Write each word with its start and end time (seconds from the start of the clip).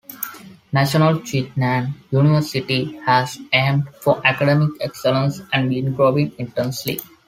National 0.71 1.19
Chi 1.21 1.51
Nan 1.57 1.93
University 2.09 2.97
has 3.05 3.37
aimed 3.53 3.87
for 3.97 4.19
academic 4.25 4.71
excellence 4.81 5.41
and 5.53 5.69
been 5.69 5.93
growing 5.93 6.31
intensely. 6.39 6.99